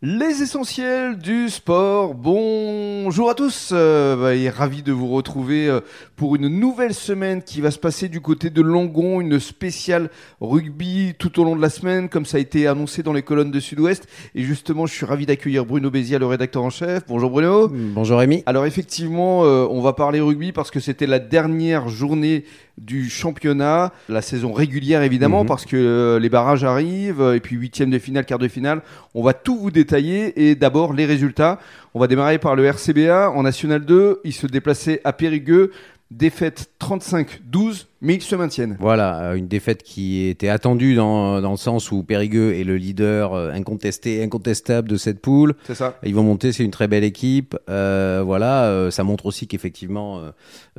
Les 0.00 0.42
essentiels 0.42 1.18
du 1.18 1.48
sport. 1.48 2.14
Bonjour 2.14 3.30
à 3.30 3.34
tous. 3.34 3.70
Euh, 3.72 4.14
bah, 4.14 4.32
et 4.36 4.48
ravi 4.48 4.84
de 4.84 4.92
vous 4.92 5.08
retrouver 5.08 5.66
euh, 5.68 5.80
pour 6.14 6.36
une 6.36 6.46
nouvelle 6.46 6.94
semaine 6.94 7.42
qui 7.42 7.60
va 7.60 7.72
se 7.72 7.80
passer 7.80 8.08
du 8.08 8.20
côté 8.20 8.48
de 8.48 8.62
Langon, 8.62 9.20
une 9.20 9.40
spéciale 9.40 10.08
rugby 10.40 11.14
tout 11.18 11.40
au 11.40 11.44
long 11.44 11.56
de 11.56 11.60
la 11.60 11.68
semaine, 11.68 12.08
comme 12.08 12.26
ça 12.26 12.36
a 12.36 12.40
été 12.40 12.68
annoncé 12.68 13.02
dans 13.02 13.12
les 13.12 13.22
colonnes 13.22 13.50
de 13.50 13.58
Sud-Ouest. 13.58 14.06
Et 14.36 14.44
justement, 14.44 14.86
je 14.86 14.94
suis 14.94 15.04
ravi 15.04 15.26
d'accueillir 15.26 15.66
Bruno 15.66 15.90
Bézia, 15.90 16.20
le 16.20 16.26
rédacteur 16.26 16.62
en 16.62 16.70
chef. 16.70 17.02
Bonjour 17.08 17.30
Bruno. 17.32 17.66
Bonjour 17.68 18.20
Rémi. 18.20 18.44
Alors 18.46 18.66
effectivement, 18.66 19.44
euh, 19.46 19.66
on 19.68 19.80
va 19.80 19.94
parler 19.94 20.20
rugby 20.20 20.52
parce 20.52 20.70
que 20.70 20.78
c'était 20.78 21.08
la 21.08 21.18
dernière 21.18 21.88
journée 21.88 22.44
du 22.80 23.10
championnat, 23.10 23.92
la 24.08 24.22
saison 24.22 24.52
régulière 24.52 25.02
évidemment, 25.02 25.40
Mhm. 25.42 25.48
parce 25.48 25.66
que 25.66 26.16
les 26.22 26.28
barrages 26.28 26.62
arrivent, 26.62 27.32
et 27.34 27.40
puis 27.40 27.56
huitième 27.56 27.90
de 27.90 27.98
finale, 27.98 28.24
quart 28.24 28.38
de 28.38 28.46
finale. 28.46 28.82
On 29.16 29.24
va 29.24 29.32
tout 29.34 29.58
vous 29.58 29.72
détailler, 29.72 29.87
et 29.92 30.54
d'abord 30.54 30.92
les 30.92 31.06
résultats. 31.06 31.58
On 31.94 32.00
va 32.00 32.06
démarrer 32.06 32.38
par 32.38 32.56
le 32.56 32.64
RCBA 32.64 33.30
en 33.30 33.42
National 33.42 33.84
2. 33.84 34.20
Ils 34.24 34.32
se 34.32 34.46
déplaçaient 34.46 35.00
à 35.04 35.12
Périgueux, 35.12 35.70
défaite 36.10 36.70
35-12, 36.80 37.86
mais 38.00 38.14
ils 38.14 38.22
se 38.22 38.34
maintiennent. 38.34 38.76
Voilà, 38.80 39.20
euh, 39.20 39.34
une 39.34 39.48
défaite 39.48 39.82
qui 39.82 40.26
était 40.26 40.48
attendue 40.48 40.94
dans, 40.94 41.40
dans 41.40 41.50
le 41.50 41.56
sens 41.56 41.92
où 41.92 42.02
Périgueux 42.02 42.54
est 42.54 42.64
le 42.64 42.76
leader 42.76 43.34
euh, 43.34 43.50
incontesté, 43.52 44.22
incontestable 44.22 44.88
de 44.88 44.96
cette 44.96 45.20
poule. 45.20 45.54
C'est 45.64 45.74
ça 45.74 45.98
Ils 46.02 46.14
vont 46.14 46.22
monter, 46.22 46.52
c'est 46.52 46.64
une 46.64 46.70
très 46.70 46.88
belle 46.88 47.04
équipe. 47.04 47.56
Euh, 47.68 48.22
voilà, 48.24 48.64
euh, 48.64 48.90
ça 48.90 49.04
montre 49.04 49.26
aussi 49.26 49.46
qu'effectivement 49.46 50.22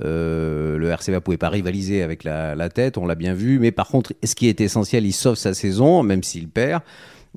euh, 0.03 0.77
le 0.77 0.89
RCBA 0.89 1.21
pouvait 1.21 1.37
pas 1.37 1.49
rivaliser 1.49 2.01
avec 2.01 2.23
la, 2.23 2.55
la 2.55 2.69
tête, 2.69 2.97
on 2.97 3.05
l'a 3.05 3.15
bien 3.15 3.33
vu. 3.33 3.59
Mais 3.59 3.71
par 3.71 3.87
contre, 3.87 4.13
ce 4.23 4.33
qui 4.33 4.47
est 4.47 4.61
essentiel, 4.61 5.05
il 5.05 5.13
sauve 5.13 5.35
sa 5.35 5.53
saison, 5.53 6.01
même 6.01 6.23
s'il 6.23 6.47
perd. 6.49 6.81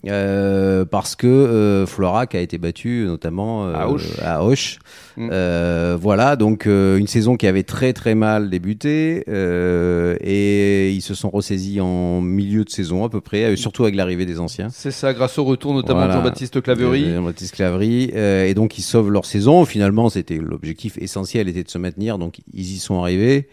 Euh, 0.08 0.84
parce 0.84 1.14
que 1.14 1.26
euh, 1.26 1.86
Florac 1.86 2.34
a 2.34 2.40
été 2.40 2.58
battu 2.58 3.04
notamment 3.06 3.66
euh, 3.66 3.74
À 3.74 3.88
Auch. 3.88 4.00
à 4.22 4.42
Auch. 4.42 4.78
Mm. 5.16 5.28
Euh, 5.30 5.96
voilà 6.00 6.36
donc 6.36 6.64
une 6.66 7.06
saison 7.06 7.36
qui 7.36 7.46
avait 7.46 7.62
très 7.62 7.92
très 7.92 8.14
mal 8.14 8.48
débuté 8.50 9.22
et 9.28 10.90
ils 10.92 11.02
se 11.02 11.14
sont 11.14 11.30
ressaisis 11.30 11.80
en 11.80 12.20
milieu 12.20 12.64
de 12.64 12.70
saison 12.70 13.04
à 13.04 13.08
peu 13.10 13.20
près 13.20 13.54
surtout 13.56 13.82
avec 13.84 13.94
l'arrivée 13.94 14.26
des 14.26 14.40
anciens 14.40 14.68
C'est 14.70 14.90
ça, 14.90 15.12
grâce 15.12 15.38
au 15.38 15.44
retour 15.44 15.74
notamment 15.74 16.00
Voilà. 16.00 16.14
de 16.14 16.18
Jean-Baptiste 16.20 16.62
Claverie. 16.62 17.04
euh, 17.04 17.16
Jean-Baptiste 17.16 17.54
Claverie. 17.54 18.10
euh, 18.14 18.44
et 18.46 18.54
donc, 18.54 18.78
ils 18.78 18.82
sauvent 18.82 19.10
leur 19.10 19.24
saison. 19.24 19.64
Finalement, 19.64 20.08
c'était 20.08 20.38
l'objectif 20.38 20.96
essentiel 20.98 21.48
était 21.48 21.62
de 21.62 21.68
se 21.68 21.78
maintenir. 21.78 22.18
Donc, 22.18 22.40
ils 22.52 22.72
y 22.74 22.78
sont 22.78 23.00
arrivés. 23.02 23.48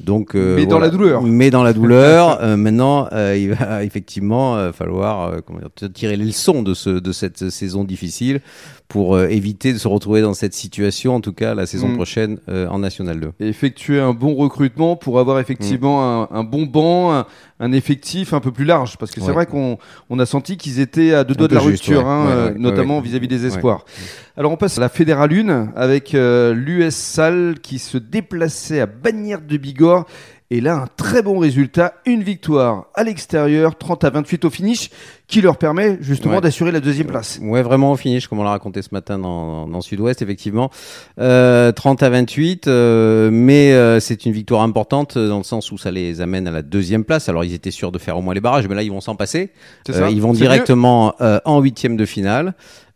Donc, 0.00 0.34
euh, 0.34 0.56
Mais 0.56 0.66
dans 0.66 0.78
la 0.78 0.90
douleur. 0.90 1.22
Mais 1.22 1.50
dans 1.50 1.62
la 1.62 1.72
douleur. 1.72 2.38
euh, 2.42 2.56
maintenant, 2.56 3.08
euh, 3.12 3.36
il 3.36 3.54
va 3.54 3.82
effectivement 3.84 4.56
euh, 4.56 4.72
falloir 4.72 5.22
euh, 5.28 5.38
comment 5.44 5.60
dire, 5.60 5.92
tirer 5.92 6.16
les 6.16 6.26
leçons 6.26 6.62
de, 6.62 6.74
ce, 6.74 6.90
de 6.90 7.12
cette 7.12 7.48
saison 7.50 7.84
difficile 7.84 8.40
pour 8.88 9.16
euh, 9.16 9.26
éviter 9.28 9.72
de 9.72 9.78
se 9.78 9.88
retrouver 9.88 10.20
dans 10.22 10.34
cette 10.34 10.54
situation, 10.54 11.14
en 11.16 11.20
tout 11.20 11.32
cas 11.32 11.54
la 11.54 11.66
saison 11.66 11.88
Mm. 11.88 11.94
prochaine 11.96 12.38
euh, 12.48 12.68
en 12.68 12.78
National 12.78 13.18
2. 13.18 13.32
et 13.40 13.48
effectuer 13.48 13.98
un 14.00 14.12
bon 14.12 14.34
recrutement 14.34 14.94
pour 14.96 15.18
avoir 15.18 15.40
effectivement 15.40 16.22
un, 16.22 16.28
un 16.30 16.44
bon 16.44 16.66
banc, 16.66 17.12
un, 17.12 17.26
un 17.58 17.72
effectif 17.72 18.32
un 18.32 18.40
peu 18.40 18.52
plus 18.52 18.64
large. 18.64 18.96
Parce 18.96 19.10
que 19.10 19.20
c'est 19.20 19.26
Ouais. 19.28 19.32
vrai 19.32 19.46
qu'on 19.46 19.78
on 20.08 20.18
a 20.20 20.26
senti 20.26 20.56
qu'ils 20.56 20.78
étaient 20.80 21.12
à 21.14 21.24
deux 21.24 21.34
doigts 21.34 21.48
de 21.48 21.54
la 21.56 21.60
juste, 21.60 21.84
rupture, 21.84 22.04
ouais. 22.04 22.10
hein, 22.10 22.26
Ouais, 22.26 22.32
euh, 22.32 22.54
notamment 22.56 23.00
vis-à-vis 23.00 23.28
des 23.28 23.44
espoirs. 23.46 23.84
Alors 24.36 24.52
on 24.52 24.56
passe 24.56 24.78
à 24.78 24.80
la 24.82 24.88
Fédérale 24.88 25.32
1 25.32 25.72
avec 25.74 26.14
euh, 26.14 26.54
l'US 26.54 26.94
Salle 26.94 27.56
qui 27.62 27.78
se 27.80 27.98
déplaçait 27.98 28.80
à 28.80 28.86
Bagnères 28.86 29.40
de 29.40 29.56
Bigorre. 29.56 30.06
Et 30.52 30.60
là, 30.60 30.76
un 30.76 30.86
très 30.96 31.22
bon 31.22 31.38
résultat, 31.40 31.94
une 32.06 32.22
victoire 32.22 32.86
à 32.94 33.02
l'extérieur, 33.02 33.76
30 33.76 34.04
à 34.04 34.10
28 34.10 34.44
au 34.44 34.50
finish, 34.50 34.90
qui 35.26 35.40
leur 35.40 35.56
permet 35.56 35.98
justement 36.00 36.36
Ouais. 36.36 36.40
d'assurer 36.40 36.70
la 36.70 36.78
deuxième 36.78 37.08
place. 37.08 37.40
Ouais, 37.42 37.62
vraiment 37.62 37.90
au 37.90 37.96
finish, 37.96 38.28
comme 38.28 38.38
on 38.38 38.44
l'a 38.44 38.50
raconté 38.50 38.80
ce 38.82 38.90
matin 38.92 39.18
dans, 39.18 39.66
dans 39.66 39.80
Sud-Ouest, 39.80 40.22
effectivement. 40.22 40.70
Euh, 41.18 41.72
30 41.72 42.00
à 42.04 42.10
28, 42.10 42.68
euh, 42.68 43.28
mais 43.32 43.72
euh, 43.72 43.98
c'est 43.98 44.24
une 44.24 44.30
victoire 44.32 44.62
importante 44.62 45.16
euh, 45.16 45.28
dans 45.28 45.38
le 45.38 45.42
sens 45.44 45.72
où 45.72 45.78
ça 45.78 45.90
les 45.90 46.20
amène 46.20 46.46
à 46.46 46.52
la 46.52 46.62
deuxième 46.62 47.02
place. 47.02 47.28
Alors, 47.28 47.42
ils 47.44 47.52
étaient 47.52 47.72
sûrs 47.72 47.90
de 47.90 47.98
faire 47.98 48.16
au 48.16 48.22
moins 48.22 48.34
les 48.34 48.40
barrages, 48.40 48.68
mais 48.68 48.76
là, 48.76 48.84
ils 48.84 48.92
vont 48.92 49.00
s'en 49.00 49.16
passer. 49.16 49.50
C'est 49.84 49.96
Euh, 49.96 49.98
ça 49.98 50.10
ils 50.10 50.22
vont 50.22 50.32
directement 50.32 51.14
euh, 51.20 51.40
en 51.44 51.60
huitième 51.60 51.96
de 51.96 52.06
finale. 52.06 52.54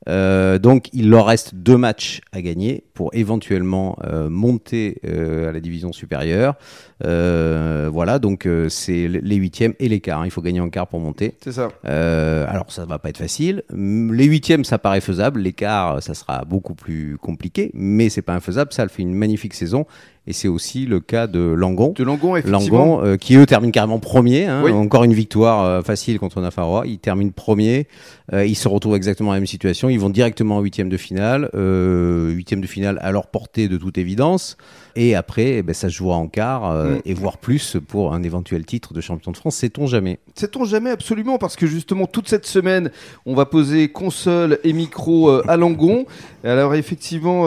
Euh, 0.08 0.58
donc, 0.58 0.88
il 0.92 1.10
leur 1.10 1.26
reste 1.26 1.54
deux 1.54 1.76
matchs 1.76 2.20
à 2.32 2.40
gagner 2.40 2.84
pour 2.94 3.10
éventuellement 3.14 3.98
euh, 4.04 4.28
monter 4.28 5.00
euh, 5.04 5.50
à 5.50 5.52
la 5.52 5.60
division 5.60 5.92
supérieure. 5.92 6.54
Voilà, 7.02 8.18
donc 8.18 8.48
c'est 8.68 9.08
les 9.08 9.36
huitièmes 9.36 9.74
et 9.78 9.88
les 9.88 10.00
quarts. 10.00 10.20
hein. 10.20 10.26
Il 10.26 10.30
faut 10.30 10.42
gagner 10.42 10.60
en 10.60 10.70
quart 10.70 10.86
pour 10.86 11.00
monter. 11.00 11.36
C'est 11.42 11.52
ça. 11.52 11.68
Alors 11.84 12.70
ça 12.70 12.84
va 12.84 12.98
pas 12.98 13.08
être 13.08 13.18
facile. 13.18 13.62
Les 13.70 14.24
huitièmes, 14.24 14.64
ça 14.64 14.78
paraît 14.78 15.00
faisable. 15.00 15.40
L'écart, 15.40 16.02
ça 16.02 16.14
sera 16.14 16.44
beaucoup 16.44 16.74
plus 16.74 17.16
compliqué, 17.18 17.70
mais 17.74 18.08
c'est 18.08 18.22
pas 18.22 18.34
infaisable. 18.34 18.72
Ça, 18.72 18.86
fait 18.88 19.02
une 19.02 19.14
magnifique 19.14 19.54
saison, 19.54 19.86
et 20.26 20.32
c'est 20.32 20.48
aussi 20.48 20.86
le 20.86 21.00
cas 21.00 21.26
de 21.26 21.40
Langon. 21.40 21.92
De 21.96 22.04
Langon, 22.04 22.36
effectivement. 22.36 22.78
Langon, 22.98 23.04
euh, 23.04 23.16
qui 23.16 23.36
eux 23.36 23.46
terminent 23.46 23.72
carrément 23.72 23.98
premier. 23.98 24.46
hein. 24.46 24.62
Oui. 24.64 24.70
Encore 24.70 25.04
une 25.04 25.14
victoire 25.14 25.64
euh, 25.64 25.82
facile 25.82 26.18
contre 26.18 26.40
Nafarroa. 26.40 26.86
Ils 26.86 26.98
terminent 26.98 27.32
premier. 27.34 27.88
Euh, 28.32 28.44
ils 28.44 28.54
se 28.54 28.68
retrouvent 28.68 28.96
exactement 28.96 29.30
dans 29.30 29.34
la 29.34 29.40
même 29.40 29.46
situation. 29.46 29.88
Ils 29.88 29.98
vont 29.98 30.10
directement 30.10 30.58
en 30.58 30.60
huitième 30.60 30.88
de 30.88 30.96
finale. 30.96 31.50
Huitième 31.54 32.60
de 32.60 32.66
finale 32.66 32.98
à 33.02 33.12
leur 33.12 33.26
portée 33.28 33.68
de 33.68 33.76
toute 33.76 33.98
évidence. 33.98 34.56
Et 34.96 35.14
après, 35.14 35.56
eh 35.58 35.62
ben, 35.62 35.72
ça 35.72 35.88
se 35.88 35.94
jouera 35.94 36.16
en 36.16 36.26
quart 36.28 36.70
Mm. 36.70 36.98
et 37.04 37.14
voire 37.14 37.38
plus 37.38 37.76
pour 37.88 38.12
un 38.14 38.22
éventuel 38.22 38.64
titre 38.64 38.92
de 38.94 39.00
champion 39.00 39.32
de 39.32 39.36
France. 39.36 39.56
Sait-on 39.56 39.86
jamais? 39.86 40.18
Sait-on 40.34 40.64
jamais 40.64 40.90
absolument 40.90 41.38
parce 41.38 41.56
que 41.56 41.66
justement 41.66 42.06
toute 42.06 42.28
cette 42.28 42.46
semaine 42.46 42.90
on 43.26 43.34
va 43.34 43.46
poser 43.46 43.88
console 43.88 44.58
et 44.64 44.72
micro 44.72 45.30
à 45.48 45.56
Langon. 45.56 46.06
Alors 46.44 46.74
effectivement 46.74 47.46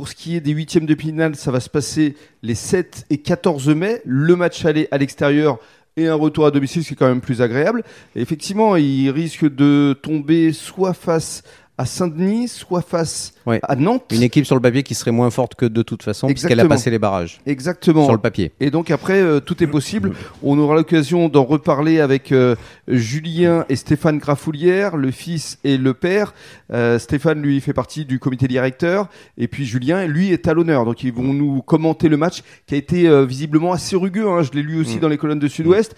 pour 0.00 0.08
ce 0.08 0.14
qui 0.14 0.34
est 0.34 0.40
des 0.40 0.52
huitièmes 0.52 0.86
de 0.86 0.94
finale 0.94 1.36
ça 1.36 1.50
va 1.50 1.60
se 1.60 1.68
passer 1.68 2.16
les 2.42 2.54
7 2.54 3.04
et 3.10 3.18
14 3.18 3.68
mai. 3.68 4.00
Le 4.06 4.34
match 4.34 4.64
aller 4.64 4.88
à 4.90 4.96
l'extérieur 4.96 5.58
et 5.98 6.08
un 6.08 6.14
retour 6.14 6.46
à 6.46 6.50
domicile 6.50 6.82
ce 6.82 6.88
qui 6.88 6.94
est 6.94 6.96
quand 6.96 7.06
même 7.06 7.20
plus 7.20 7.42
agréable. 7.42 7.82
Effectivement 8.16 8.76
il 8.76 9.10
risque 9.10 9.44
de 9.44 9.94
tomber 10.02 10.54
soit 10.54 10.94
face 10.94 11.42
à 11.76 11.84
Saint-Denis 11.84 12.48
soit 12.48 12.80
face 12.80 13.34
Ouais. 13.50 13.60
à 13.62 13.76
Nantes. 13.76 14.04
Une 14.12 14.22
équipe 14.22 14.46
sur 14.46 14.54
le 14.54 14.60
papier 14.62 14.82
qui 14.82 14.94
serait 14.94 15.10
moins 15.10 15.30
forte 15.30 15.54
que 15.54 15.66
de 15.66 15.82
toute 15.82 16.02
façon, 16.02 16.26
puisqu'elle 16.28 16.60
a 16.60 16.64
passé 16.66 16.90
les 16.90 16.98
barrages 16.98 17.40
Exactement. 17.46 18.04
sur 18.04 18.12
le 18.14 18.18
papier. 18.20 18.52
Et 18.60 18.70
donc 18.70 18.90
après, 18.90 19.20
euh, 19.20 19.40
tout 19.40 19.62
est 19.62 19.66
possible. 19.66 20.12
On 20.42 20.58
aura 20.58 20.74
l'occasion 20.76 21.28
d'en 21.28 21.44
reparler 21.44 22.00
avec 22.00 22.32
euh, 22.32 22.54
Julien 22.88 23.64
et 23.68 23.76
Stéphane 23.76 24.18
Grafoulière, 24.18 24.96
le 24.96 25.10
fils 25.10 25.58
et 25.64 25.76
le 25.76 25.94
père. 25.94 26.34
Euh, 26.72 26.98
Stéphane, 26.98 27.40
lui, 27.42 27.60
fait 27.60 27.72
partie 27.72 28.04
du 28.04 28.18
comité 28.18 28.48
directeur. 28.48 29.08
Et 29.38 29.48
puis 29.48 29.64
Julien, 29.64 30.06
lui, 30.06 30.32
est 30.32 30.48
à 30.48 30.54
l'honneur. 30.54 30.84
Donc 30.84 31.02
ils 31.02 31.12
vont 31.12 31.32
nous 31.32 31.62
commenter 31.62 32.08
le 32.08 32.16
match 32.16 32.42
qui 32.66 32.74
a 32.74 32.78
été 32.78 33.24
visiblement 33.26 33.72
assez 33.72 33.96
rugueux. 33.96 34.28
hein. 34.28 34.42
Je 34.42 34.50
l'ai 34.52 34.62
lu 34.62 34.80
aussi 34.80 34.96
Mm. 34.96 35.00
dans 35.00 35.08
les 35.08 35.18
colonnes 35.18 35.38
de 35.38 35.48
Sud-Ouest. 35.48 35.94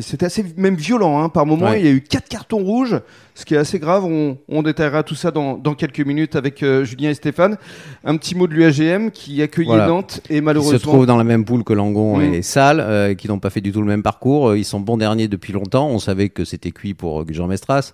C'était 0.00 0.26
assez 0.26 0.44
même 0.56 0.74
violent 0.76 1.22
hein. 1.22 1.28
par 1.28 1.46
moment. 1.46 1.66
Ouais. 1.70 1.80
Il 1.80 1.86
y 1.86 1.88
a 1.88 1.92
eu 1.92 2.00
quatre 2.02 2.28
cartons 2.28 2.58
rouges, 2.58 3.00
ce 3.34 3.44
qui 3.44 3.54
est 3.54 3.58
assez 3.58 3.78
grave. 3.78 4.04
On, 4.04 4.36
on 4.48 4.62
détaillera 4.62 5.02
tout 5.02 5.14
ça 5.14 5.30
dans, 5.30 5.56
dans 5.56 5.74
quelques 5.74 6.00
minutes 6.00 6.36
avec 6.36 6.62
euh, 6.62 6.84
Julien 6.88 7.10
et 7.10 7.14
Stéphane. 7.14 7.56
Un 8.04 8.16
petit 8.16 8.34
mot 8.34 8.46
de 8.46 8.54
l'UAGM 8.54 9.10
qui 9.10 9.40
accueillait 9.42 9.68
Voilà. 9.68 9.86
Nantes 9.88 10.20
et 10.30 10.36
Ils 10.38 10.42
malheureusement... 10.42 10.78
se 10.78 10.82
trouvent 10.82 11.06
dans 11.06 11.16
la 11.16 11.24
même 11.24 11.44
poule 11.44 11.64
que 11.64 11.72
Langon 11.72 12.18
Mm. 12.18 12.34
et 12.34 12.42
Salle, 12.42 12.80
euh, 12.80 13.14
qui 13.14 13.28
n'ont 13.28 13.38
pas 13.38 13.50
fait 13.50 13.60
du 13.60 13.70
tout 13.72 13.80
le 13.80 13.86
même 13.86 14.02
parcours. 14.02 14.48
Euh, 14.50 14.58
Ils 14.58 14.64
sont 14.64 14.80
bons 14.80 14.96
derniers 14.96 15.28
depuis 15.28 15.52
longtemps. 15.52 15.88
On 15.88 15.98
savait 15.98 16.28
que 16.30 16.44
c'était 16.44 16.70
cuit 16.70 16.94
pour 16.94 17.20
euh, 17.20 17.24
Jean 17.30 17.46
Mestras, 17.46 17.92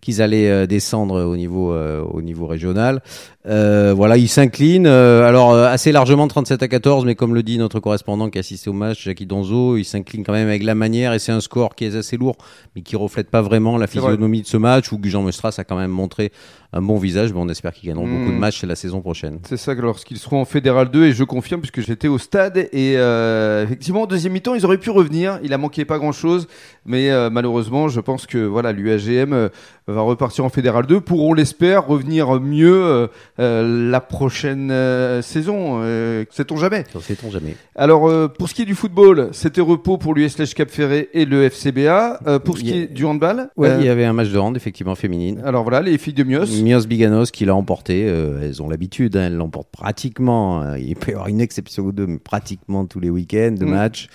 qu'ils 0.00 0.20
allaient 0.22 0.66
descendre 0.66 1.24
au 1.24 1.34
niveau, 1.36 1.74
au 1.74 2.20
niveau 2.20 2.46
régional. 2.46 3.00
Voilà, 3.46 4.16
ils 4.16 4.28
s'inclinent. 4.28 4.86
alors 4.86 5.54
assez 5.54 5.92
largement 5.92 6.28
37 6.28 6.62
à 6.62 6.68
14, 6.68 7.04
mais 7.06 7.14
comme 7.14 7.34
le 7.34 7.42
dit 7.42 7.56
notre 7.58 7.80
correspondant 7.80 8.28
qui 8.30 8.38
a 8.38 8.40
assisté 8.40 8.68
au 8.70 8.72
match, 8.74 9.04
Jackie 9.04 9.26
Donzo, 9.26 9.76
ils 9.76 9.84
s'inclinent 9.84 10.24
quand 10.24 10.32
même 10.32 10.48
avec 10.48 10.62
la 10.62 10.74
manière 10.74 11.12
et 11.14 11.18
c'est 11.18 11.32
un 11.32 11.40
score 11.40 11.74
qui 11.74 11.84
est 11.84 11.96
assez 11.96 12.16
lourd, 12.16 12.36
mais 12.76 12.82
qui 12.82 12.96
reflète 12.96 13.30
pas 13.30 13.42
vraiment 13.42 13.72
la 13.78 13.86
vrai. 13.86 13.92
physionomie 14.00 14.42
de 14.42 14.46
ce 14.46 14.56
match 14.58 14.92
où 14.92 15.00
Jean 15.04 15.22
Mestras 15.22 15.54
a 15.58 15.64
quand 15.64 15.76
même 15.76 15.90
montré 15.90 16.32
un 16.74 16.82
bon 16.82 16.98
visage. 16.98 17.32
Mais 17.32 17.38
on 17.40 17.48
espère 17.48 17.72
qu'ils 17.72 17.88
gagneront 17.88 18.06
Mm. 18.06 18.18
beaucoup 18.18 18.23
de 18.32 18.38
matchs 18.38 18.62
la 18.64 18.76
saison 18.76 19.00
prochaine. 19.00 19.38
C'est 19.48 19.56
ça, 19.56 19.74
lorsqu'ils 19.74 20.18
seront 20.18 20.40
en 20.40 20.44
Fédéral 20.44 20.90
2, 20.90 21.04
et 21.06 21.12
je 21.12 21.24
confirme, 21.24 21.60
puisque 21.60 21.80
j'étais 21.80 22.08
au 22.08 22.18
stade, 22.18 22.56
et 22.72 22.94
euh, 22.96 23.64
effectivement, 23.64 24.02
en 24.02 24.06
deuxième 24.06 24.32
mi-temps, 24.32 24.54
ils 24.54 24.64
auraient 24.64 24.78
pu 24.78 24.90
revenir, 24.90 25.38
il 25.42 25.52
a 25.52 25.58
manqué 25.58 25.84
pas 25.84 25.98
grand-chose, 25.98 26.46
mais 26.86 27.10
euh, 27.10 27.30
malheureusement, 27.30 27.88
je 27.88 28.00
pense 28.00 28.26
que 28.26 28.38
voilà, 28.38 28.72
l'UAGM 28.72 29.32
euh, 29.32 29.48
va 29.86 30.00
repartir 30.02 30.44
en 30.44 30.48
Fédéral 30.48 30.86
2, 30.86 31.00
pour, 31.00 31.24
on 31.24 31.34
l'espère, 31.34 31.86
revenir 31.86 32.40
mieux 32.40 33.08
euh, 33.38 33.90
la 33.90 34.00
prochaine 34.00 34.70
euh, 34.70 35.22
saison, 35.22 35.80
euh, 35.82 36.24
sait-on 36.30 36.56
jamais. 36.56 36.84
Sait-on 37.00 37.30
jamais. 37.30 37.56
Alors, 37.76 38.10
pour 38.32 38.48
ce 38.48 38.54
qui 38.54 38.62
est 38.62 38.66
du 38.66 38.74
football, 38.74 39.28
c'était 39.32 39.60
repos 39.60 39.98
pour 39.98 40.14
l'US 40.14 40.38
Lèche 40.38 40.54
Cap 40.54 40.70
Ferré 40.70 41.08
et 41.12 41.24
le 41.24 41.44
FCBA. 41.50 42.20
Pour 42.44 42.58
ce 42.58 42.62
qui 42.64 42.72
a- 42.72 42.76
est 42.76 42.86
du 42.86 43.04
handball, 43.04 43.48
euh, 43.58 43.76
il 43.80 43.86
y 43.86 43.88
avait 43.88 44.04
un 44.04 44.12
match 44.12 44.28
de 44.30 44.38
hand 44.38 44.56
effectivement 44.56 44.94
féminine. 44.94 45.40
alors 45.44 45.62
voilà, 45.62 45.80
les 45.80 45.98
filles 45.98 46.12
de 46.14 46.24
Mios. 46.24 46.46
Mios 46.62 46.86
Biganos 46.86 47.30
qui 47.30 47.44
l'a 47.44 47.54
emporté. 47.54 48.04
Euh, 48.14 48.40
elles 48.42 48.62
ont 48.62 48.68
l'habitude, 48.68 49.16
hein, 49.16 49.24
elles 49.26 49.36
l'emportent 49.36 49.70
pratiquement. 49.70 50.62
euh, 50.62 50.78
il 50.78 50.96
peut 50.96 51.10
y 51.10 51.14
avoir 51.14 51.28
une 51.28 51.40
exception 51.40 51.82
ou 51.84 51.92
deux, 51.92 52.06
mais 52.06 52.18
pratiquement 52.18 52.86
tous 52.86 53.00
les 53.00 53.10
week-ends 53.10 53.54
de 53.58 53.64
Mm. 53.64 53.70
match. 53.70 54.08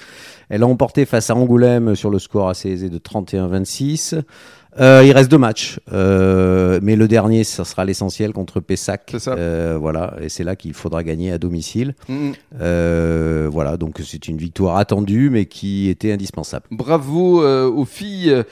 Elle 0.49 0.61
l'a 0.61 0.67
emporté 0.67 1.05
face 1.05 1.29
à 1.29 1.35
Angoulême 1.35 1.95
sur 1.95 2.09
le 2.09 2.17
score 2.19 2.49
assez 2.49 2.69
aisé 2.69 2.89
de 2.89 2.97
31-26. 2.97 4.21
Euh, 4.79 5.03
il 5.03 5.11
reste 5.11 5.29
deux 5.31 5.37
matchs, 5.39 5.79
euh, 5.91 6.79
mais 6.83 6.95
le 6.95 7.07
dernier, 7.07 7.43
ça 7.43 7.65
sera 7.65 7.85
l'essentiel 7.85 8.33
contre 8.33 8.59
Pessac. 8.59 9.09
C'est 9.11 9.19
ça. 9.19 9.33
Euh, 9.33 9.77
voilà, 9.79 10.13
et 10.21 10.29
c'est 10.29 10.43
là 10.43 10.55
qu'il 10.55 10.73
faudra 10.73 11.03
gagner 11.03 11.31
à 11.31 11.37
domicile. 11.39 11.95
Mm. 12.07 12.31
Euh, 12.61 13.49
voilà, 13.51 13.77
donc 13.77 13.99
c'est 14.05 14.27
une 14.27 14.37
victoire 14.37 14.77
attendue, 14.77 15.29
mais 15.31 15.45
qui 15.47 15.89
était 15.89 16.11
indispensable. 16.11 16.65
Bravo 16.71 17.43
euh, 17.43 17.67
aux 17.69 17.85
filles 17.85 18.43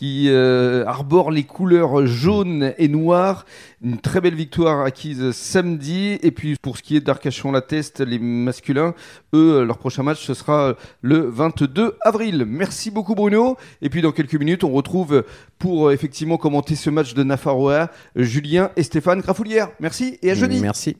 qui 0.00 0.30
euh, 0.30 0.82
arborent 0.86 1.30
les 1.30 1.44
couleurs 1.44 2.06
jaunes 2.06 2.72
et 2.78 2.88
noires. 2.88 3.44
Une 3.82 3.98
très 3.98 4.22
belle 4.22 4.34
victoire 4.34 4.80
acquise 4.80 5.32
samedi. 5.32 6.18
Et 6.22 6.30
puis 6.30 6.56
pour 6.56 6.78
ce 6.78 6.82
qui 6.82 6.96
est 6.96 7.02
d'Arcachon-la-Teste, 7.02 8.00
les 8.00 8.18
masculins, 8.18 8.94
eux, 9.34 9.62
leur 9.62 9.76
prochain 9.76 10.02
match, 10.02 10.24
ce 10.24 10.32
sera 10.32 10.74
le 11.02 11.28
22 11.28 11.98
avril. 12.00 12.46
Merci 12.48 12.90
beaucoup 12.90 13.14
Bruno. 13.14 13.58
Et 13.82 13.90
puis 13.90 14.00
dans 14.00 14.12
quelques 14.12 14.36
minutes, 14.36 14.64
on 14.64 14.72
retrouve 14.72 15.22
pour 15.58 15.88
euh, 15.88 15.92
effectivement 15.92 16.38
commenter 16.38 16.76
ce 16.76 16.88
match 16.88 17.12
de 17.12 17.22
Nafarroa, 17.22 17.90
Julien 18.16 18.70
et 18.76 18.82
Stéphane 18.82 19.20
Grafoulière. 19.20 19.68
Merci 19.80 20.18
et 20.22 20.30
à 20.30 20.34
jeudi. 20.34 20.60
Merci. 20.60 20.96